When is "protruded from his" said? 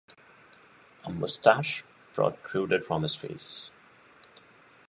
2.15-3.13